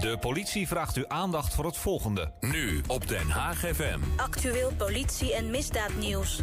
[0.00, 2.30] De politie vraagt u aandacht voor het volgende.
[2.40, 3.98] Nu op Den Haag FM.
[4.16, 6.42] Actueel politie- en misdaadnieuws.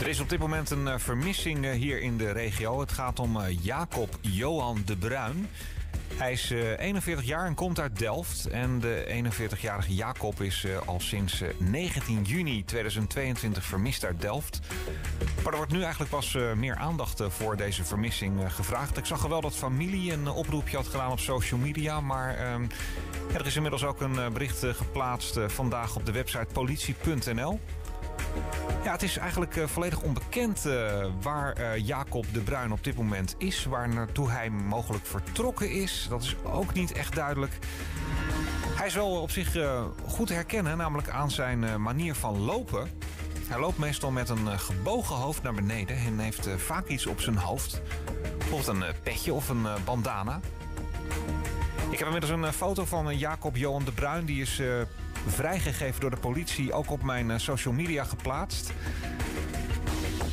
[0.00, 2.80] Er is op dit moment een eh, vermissing eh, hier in de regio.
[2.80, 5.48] Het gaat om eh, Jacob Johan de Bruin.
[6.18, 8.46] Hij is eh, 41 jaar en komt uit Delft.
[8.46, 14.60] En de 41-jarige Jacob is eh, al sinds eh, 19 juni 2022 vermist uit Delft.
[15.42, 18.96] Maar er wordt nu eigenlijk pas eh, meer aandacht eh, voor deze vermissing eh, gevraagd.
[18.96, 22.00] Ik zag wel dat familie een eh, oproepje had gedaan op social media.
[22.00, 22.62] Maar ehm,
[23.34, 27.60] er is inmiddels ook een eh, bericht eh, geplaatst eh, vandaag op de website politie.nl.
[28.86, 32.96] Ja, het is eigenlijk eh, volledig onbekend eh, waar eh, Jacob de Bruin op dit
[32.96, 33.64] moment is.
[33.64, 36.06] Waar naartoe hij mogelijk vertrokken is.
[36.08, 37.58] Dat is ook niet echt duidelijk.
[38.76, 39.56] Hij is wel op zich
[40.06, 42.90] goed te herkennen, namelijk aan zijn manier van lopen.
[43.48, 47.36] Hij loopt meestal met een gebogen hoofd naar beneden en heeft vaak iets op zijn
[47.36, 47.80] hoofd.
[48.38, 50.40] Bijvoorbeeld een petje of een bandana.
[51.90, 54.24] Ik heb inmiddels een foto van Jacob Johan de Bruin.
[54.24, 54.60] Die is
[55.26, 58.72] vrijgegeven door de politie, ook op mijn eh, social media geplaatst.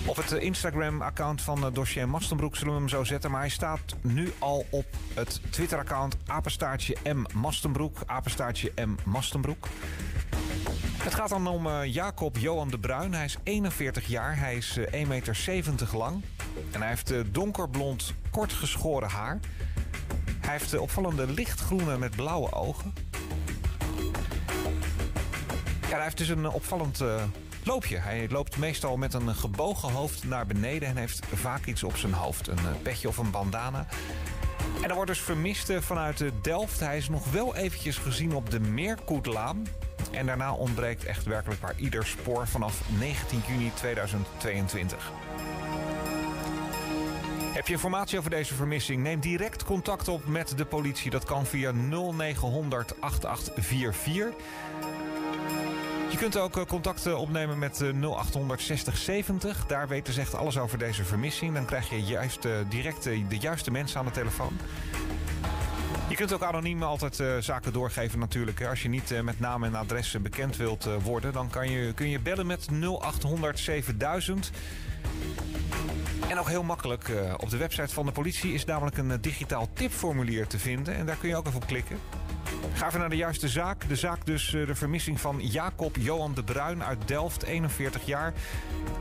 [0.06, 3.32] Op het eh, Instagram-account van het dossier Mastenbroek zullen we hem zo zetten.
[3.32, 7.98] Maar hij staat nu al op het Twitter-account apenstaartje M Mastenbroek.
[8.06, 9.68] Apenstaartje M Mastenbroek.
[11.04, 13.14] Het gaat dan om eh, Jacob Johan de Bruin.
[13.14, 14.38] Hij is 41 jaar.
[14.38, 16.24] Hij is eh, 1,70 meter lang.
[16.72, 19.40] En hij heeft eh, donkerblond, kort geschoren haar.
[20.40, 22.94] Hij heeft eh, opvallende lichtgroene met blauwe ogen.
[25.94, 27.24] Hij heeft dus een opvallend eh,
[27.64, 27.98] loopje.
[27.98, 30.88] Hij loopt meestal met een gebogen hoofd naar beneden...
[30.88, 32.48] en heeft vaak iets op zijn hoofd.
[32.48, 33.86] Een eh, petje of een bandana.
[34.82, 36.80] En er wordt dus vermist eh, vanuit Delft.
[36.80, 39.68] Hij is nog wel eventjes gezien op de Meerkoetlaan.
[40.12, 45.12] En daarna ontbreekt echt werkelijk waar ieder spoor vanaf 19 juni 2022.
[47.54, 49.04] Heb je informatie over deze vermissing?
[49.04, 51.12] Neem direct contact op met de politie.
[51.12, 54.34] Dat kan via 0900 8844.
[56.14, 59.66] Je kunt ook eh, contact eh, opnemen met eh, 0800 6070.
[59.66, 61.54] Daar weten ze echt alles over deze vermissing.
[61.54, 64.58] Dan krijg je juist, eh, direct eh, de juiste mensen aan de telefoon.
[66.10, 68.66] Je kunt ook anoniem altijd eh, zaken doorgeven natuurlijk.
[68.66, 71.34] Als je niet eh, met naam en adres eh, bekend wilt eh, worden...
[71.34, 72.68] dan kan je, kun je bellen met
[73.02, 74.52] 0800 7000.
[76.30, 78.54] En ook heel makkelijk, eh, op de website van de politie...
[78.54, 80.96] is namelijk een eh, digitaal tipformulier te vinden.
[80.96, 81.98] En daar kun je ook even op klikken.
[82.74, 83.88] Ga even naar de juiste zaak.
[83.88, 88.34] De zaak dus eh, de vermissing van Jacob Johan de Bruin uit Delft, 41 jaar.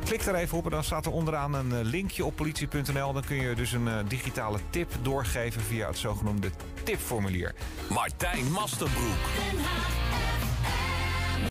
[0.05, 3.13] Klik daar even op en dan staat er onderaan een eh, linkje op politie.nl.
[3.13, 6.51] Dan kun je dus een eh, digitale tip doorgeven via het zogenoemde
[6.85, 7.55] tipformulier.
[7.89, 10.12] Martijn Haag